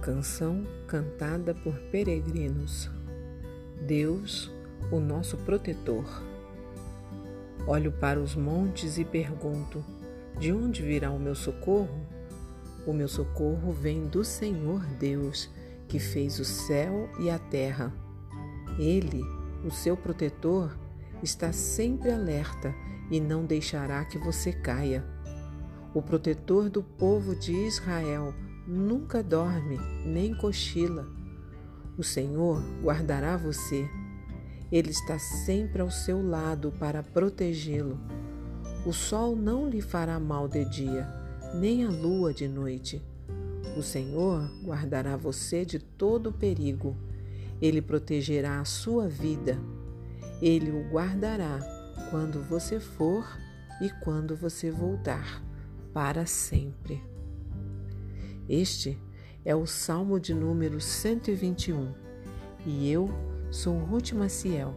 canção 0.00 0.64
cantada 0.86 1.54
por 1.54 1.74
peregrinos. 1.92 2.90
Deus, 3.86 4.50
o 4.90 4.98
nosso 4.98 5.36
protetor. 5.38 6.22
Olho 7.66 7.92
para 7.92 8.18
os 8.18 8.34
montes 8.34 8.96
e 8.96 9.04
pergunto: 9.04 9.84
de 10.38 10.52
onde 10.52 10.82
virá 10.82 11.10
o 11.10 11.18
meu 11.18 11.34
socorro? 11.34 12.00
O 12.86 12.94
meu 12.94 13.08
socorro 13.08 13.72
vem 13.72 14.06
do 14.06 14.24
Senhor 14.24 14.84
Deus, 14.98 15.50
que 15.86 15.98
fez 15.98 16.38
o 16.40 16.44
céu 16.46 17.10
e 17.20 17.28
a 17.28 17.38
terra. 17.38 17.92
Ele, 18.78 19.22
o 19.62 19.70
seu 19.70 19.98
protetor, 19.98 20.74
está 21.22 21.52
sempre 21.52 22.10
alerta 22.10 22.74
e 23.10 23.20
não 23.20 23.44
deixará 23.44 24.02
que 24.06 24.16
você 24.16 24.50
caia. 24.50 25.04
O 25.92 26.00
protetor 26.00 26.70
do 26.70 26.82
povo 26.82 27.34
de 27.34 27.52
Israel 27.52 28.32
nunca 28.66 29.22
dorme 29.22 29.78
nem 30.04 30.34
cochila. 30.34 31.06
O 31.98 32.02
Senhor 32.02 32.62
guardará 32.82 33.36
você. 33.36 33.88
Ele 34.70 34.90
está 34.90 35.18
sempre 35.18 35.82
ao 35.82 35.90
seu 35.90 36.26
lado 36.26 36.72
para 36.78 37.02
protegê-lo. 37.02 37.98
O 38.86 38.92
sol 38.92 39.36
não 39.36 39.68
lhe 39.68 39.80
fará 39.80 40.18
mal 40.18 40.48
de 40.48 40.64
dia, 40.64 41.06
nem 41.54 41.84
a 41.84 41.90
lua 41.90 42.32
de 42.32 42.48
noite. 42.48 43.02
O 43.76 43.82
Senhor 43.82 44.50
guardará 44.64 45.16
você 45.16 45.64
de 45.64 45.78
todo 45.78 46.32
perigo. 46.32 46.96
Ele 47.60 47.82
protegerá 47.82 48.60
a 48.60 48.64
sua 48.64 49.08
vida. 49.08 49.58
Ele 50.40 50.70
o 50.70 50.88
guardará 50.90 51.60
quando 52.10 52.42
você 52.42 52.80
for 52.80 53.26
e 53.80 53.90
quando 54.02 54.34
você 54.34 54.70
voltar, 54.70 55.42
para 55.92 56.24
sempre. 56.24 57.02
Este 58.52 59.00
é 59.44 59.54
o 59.54 59.64
Salmo 59.64 60.18
de 60.18 60.34
número 60.34 60.80
121 60.80 61.94
e 62.66 62.90
eu 62.90 63.08
sou 63.48 63.78
Ruth 63.78 64.10
Maciel 64.10 64.74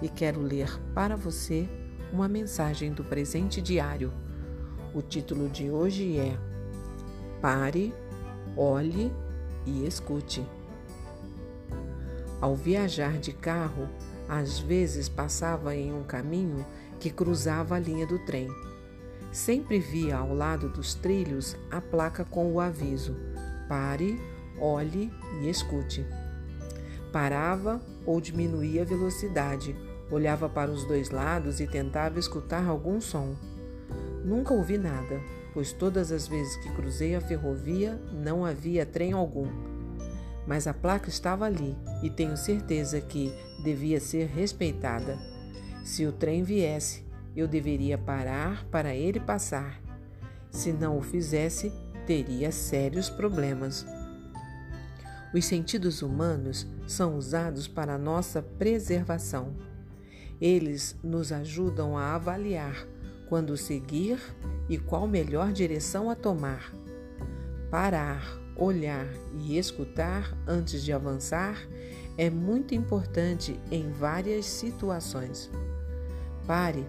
e 0.00 0.08
quero 0.08 0.40
ler 0.40 0.70
para 0.94 1.16
você 1.16 1.68
uma 2.12 2.28
mensagem 2.28 2.92
do 2.92 3.02
presente 3.02 3.60
diário. 3.60 4.12
O 4.94 5.02
título 5.02 5.48
de 5.48 5.68
hoje 5.68 6.16
é 6.16 6.38
Pare, 7.40 7.92
olhe 8.56 9.12
e 9.66 9.84
escute. 9.84 10.46
Ao 12.40 12.54
viajar 12.54 13.18
de 13.18 13.32
carro, 13.32 13.88
às 14.28 14.60
vezes 14.60 15.08
passava 15.08 15.74
em 15.74 15.92
um 15.92 16.04
caminho 16.04 16.64
que 17.00 17.10
cruzava 17.10 17.74
a 17.74 17.80
linha 17.80 18.06
do 18.06 18.24
trem. 18.24 18.46
Sempre 19.32 19.78
via 19.78 20.16
ao 20.16 20.34
lado 20.34 20.68
dos 20.68 20.94
trilhos 20.94 21.56
a 21.70 21.80
placa 21.80 22.24
com 22.24 22.52
o 22.52 22.60
aviso: 22.60 23.16
pare, 23.68 24.18
olhe 24.58 25.12
e 25.42 25.48
escute. 25.48 26.06
Parava 27.12 27.80
ou 28.04 28.20
diminuía 28.20 28.82
a 28.82 28.84
velocidade, 28.84 29.76
olhava 30.10 30.48
para 30.48 30.70
os 30.70 30.84
dois 30.84 31.10
lados 31.10 31.60
e 31.60 31.66
tentava 31.66 32.18
escutar 32.18 32.66
algum 32.66 33.00
som. 33.00 33.34
Nunca 34.24 34.52
ouvi 34.52 34.76
nada, 34.76 35.20
pois 35.54 35.72
todas 35.72 36.12
as 36.12 36.26
vezes 36.26 36.56
que 36.56 36.74
cruzei 36.74 37.14
a 37.14 37.20
ferrovia 37.20 38.00
não 38.12 38.44
havia 38.44 38.84
trem 38.84 39.12
algum. 39.12 39.48
Mas 40.46 40.66
a 40.66 40.74
placa 40.74 41.08
estava 41.08 41.46
ali 41.46 41.76
e 42.02 42.10
tenho 42.10 42.36
certeza 42.36 43.00
que 43.00 43.32
devia 43.62 44.00
ser 44.00 44.26
respeitada. 44.26 45.18
Se 45.84 46.04
o 46.04 46.12
trem 46.12 46.42
viesse, 46.42 47.05
eu 47.36 47.46
deveria 47.46 47.98
parar 47.98 48.64
para 48.66 48.94
ele 48.94 49.20
passar. 49.20 49.80
Se 50.50 50.72
não 50.72 50.98
o 50.98 51.02
fizesse, 51.02 51.72
teria 52.06 52.50
sérios 52.50 53.10
problemas. 53.10 53.86
Os 55.34 55.44
sentidos 55.44 56.00
humanos 56.00 56.66
são 56.86 57.16
usados 57.16 57.68
para 57.68 57.98
nossa 57.98 58.40
preservação. 58.40 59.54
Eles 60.40 60.96
nos 61.02 61.30
ajudam 61.32 61.96
a 61.96 62.14
avaliar 62.14 62.86
quando 63.28 63.56
seguir 63.56 64.18
e 64.68 64.78
qual 64.78 65.06
melhor 65.06 65.52
direção 65.52 66.08
a 66.08 66.14
tomar. 66.14 66.72
Parar, 67.70 68.22
olhar 68.56 69.06
e 69.40 69.58
escutar 69.58 70.34
antes 70.46 70.82
de 70.82 70.92
avançar 70.92 71.58
é 72.16 72.30
muito 72.30 72.74
importante 72.74 73.58
em 73.70 73.90
várias 73.90 74.46
situações. 74.46 75.50
Pare 76.46 76.86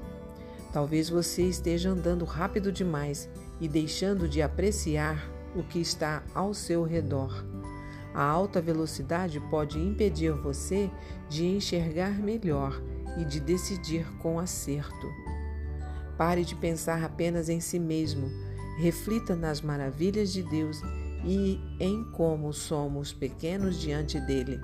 Talvez 0.78 1.10
você 1.10 1.42
esteja 1.42 1.90
andando 1.90 2.24
rápido 2.24 2.72
demais 2.72 3.28
e 3.60 3.68
deixando 3.68 4.30
de 4.30 4.44
apreciar 4.44 5.28
o 5.56 5.64
que 5.64 5.80
está 5.80 6.22
ao 6.36 6.54
seu 6.54 6.84
redor. 6.84 7.44
A 8.14 8.22
alta 8.22 8.62
velocidade 8.62 9.40
pode 9.50 9.80
impedir 9.80 10.34
você 10.34 10.88
de 11.28 11.48
enxergar 11.48 12.20
melhor 12.20 12.80
e 13.20 13.26
de 13.26 13.40
decidir 13.40 14.06
com 14.20 14.40
acerto. 14.40 15.08
Pare 16.16 16.46
de 16.46 16.54
pensar 16.54 17.04
apenas 17.04 17.50
em 17.50 17.60
si 17.60 17.80
mesmo, 17.80 18.30
reflita 18.78 19.36
nas 19.36 19.62
maravilhas 19.62 20.32
de 20.32 20.44
Deus 20.44 20.80
e 21.26 21.60
em 21.80 22.04
como 22.12 22.54
somos 22.54 23.12
pequenos 23.12 23.82
diante 23.82 24.20
dele. 24.20 24.62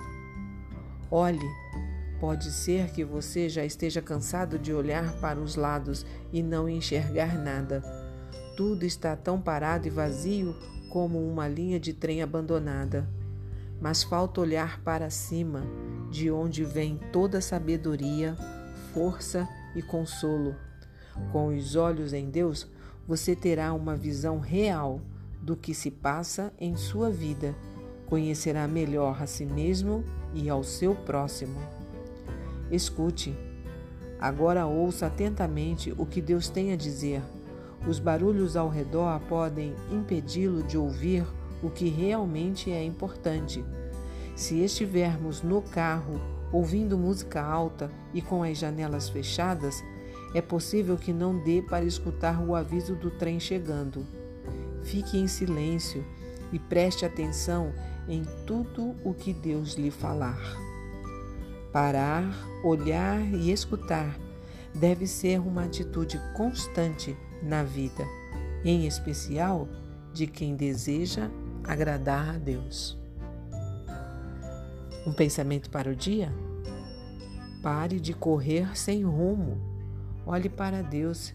Olhe 1.10 1.50
Pode 2.24 2.50
ser 2.50 2.90
que 2.90 3.04
você 3.04 3.50
já 3.50 3.66
esteja 3.66 4.00
cansado 4.00 4.58
de 4.58 4.72
olhar 4.72 5.12
para 5.20 5.38
os 5.38 5.56
lados 5.56 6.06
e 6.32 6.42
não 6.42 6.66
enxergar 6.66 7.36
nada. 7.36 7.82
Tudo 8.56 8.86
está 8.86 9.14
tão 9.14 9.38
parado 9.38 9.86
e 9.86 9.90
vazio 9.90 10.56
como 10.88 11.18
uma 11.18 11.46
linha 11.46 11.78
de 11.78 11.92
trem 11.92 12.22
abandonada. 12.22 13.06
Mas 13.78 14.02
falta 14.02 14.40
olhar 14.40 14.80
para 14.80 15.10
cima, 15.10 15.66
de 16.10 16.30
onde 16.30 16.64
vem 16.64 16.98
toda 17.12 17.42
sabedoria, 17.42 18.34
força 18.94 19.46
e 19.76 19.82
consolo. 19.82 20.56
Com 21.30 21.48
os 21.48 21.76
olhos 21.76 22.14
em 22.14 22.30
Deus, 22.30 22.66
você 23.06 23.36
terá 23.36 23.74
uma 23.74 23.94
visão 23.94 24.40
real 24.40 24.98
do 25.42 25.54
que 25.54 25.74
se 25.74 25.90
passa 25.90 26.54
em 26.58 26.74
sua 26.74 27.10
vida, 27.10 27.54
conhecerá 28.06 28.66
melhor 28.66 29.22
a 29.22 29.26
si 29.26 29.44
mesmo 29.44 30.02
e 30.32 30.48
ao 30.48 30.64
seu 30.64 30.94
próximo. 30.94 31.83
Escute. 32.74 33.36
Agora 34.18 34.66
ouça 34.66 35.06
atentamente 35.06 35.94
o 35.96 36.04
que 36.04 36.20
Deus 36.20 36.48
tem 36.48 36.72
a 36.72 36.76
dizer. 36.76 37.22
Os 37.86 37.98
barulhos 37.98 38.56
ao 38.56 38.68
redor 38.68 39.20
podem 39.28 39.74
impedi-lo 39.90 40.62
de 40.62 40.78
ouvir 40.78 41.24
o 41.62 41.70
que 41.70 41.88
realmente 41.88 42.70
é 42.70 42.82
importante. 42.82 43.64
Se 44.34 44.58
estivermos 44.60 45.42
no 45.42 45.62
carro 45.62 46.20
ouvindo 46.50 46.98
música 46.98 47.42
alta 47.42 47.90
e 48.12 48.20
com 48.20 48.42
as 48.42 48.58
janelas 48.58 49.08
fechadas, 49.08 49.82
é 50.34 50.40
possível 50.40 50.96
que 50.96 51.12
não 51.12 51.38
dê 51.38 51.62
para 51.62 51.84
escutar 51.84 52.42
o 52.42 52.54
aviso 52.54 52.96
do 52.96 53.10
trem 53.10 53.38
chegando. 53.38 54.04
Fique 54.82 55.16
em 55.16 55.28
silêncio 55.28 56.04
e 56.52 56.58
preste 56.58 57.04
atenção 57.04 57.72
em 58.08 58.24
tudo 58.46 58.94
o 59.04 59.14
que 59.14 59.32
Deus 59.32 59.74
lhe 59.74 59.90
falar. 59.90 60.73
Parar, 61.74 62.32
olhar 62.62 63.20
e 63.34 63.50
escutar 63.50 64.16
deve 64.72 65.08
ser 65.08 65.40
uma 65.40 65.64
atitude 65.64 66.20
constante 66.32 67.16
na 67.42 67.64
vida, 67.64 68.06
em 68.64 68.86
especial 68.86 69.66
de 70.12 70.28
quem 70.28 70.54
deseja 70.54 71.28
agradar 71.64 72.36
a 72.36 72.38
Deus. 72.38 72.96
Um 75.04 75.12
pensamento 75.12 75.68
para 75.68 75.90
o 75.90 75.96
dia? 75.96 76.32
Pare 77.60 77.98
de 77.98 78.14
correr 78.14 78.78
sem 78.78 79.02
rumo. 79.02 79.60
Olhe 80.24 80.48
para 80.48 80.80
Deus 80.80 81.34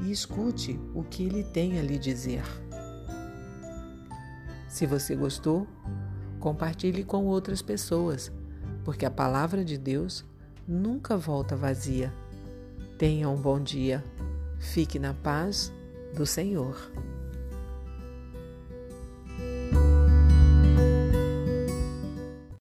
e 0.00 0.10
escute 0.10 0.80
o 0.94 1.02
que 1.02 1.24
Ele 1.24 1.44
tem 1.44 1.78
a 1.78 1.82
lhe 1.82 1.98
dizer. 1.98 2.42
Se 4.66 4.86
você 4.86 5.14
gostou, 5.14 5.66
compartilhe 6.40 7.04
com 7.04 7.26
outras 7.26 7.60
pessoas 7.60 8.32
porque 8.84 9.06
a 9.06 9.10
palavra 9.10 9.64
de 9.64 9.78
Deus 9.78 10.24
nunca 10.68 11.16
volta 11.16 11.56
vazia. 11.56 12.12
Tenha 12.98 13.28
um 13.28 13.36
bom 13.36 13.58
dia. 13.58 14.04
Fique 14.58 14.98
na 14.98 15.14
paz 15.14 15.72
do 16.14 16.26
Senhor. 16.26 16.76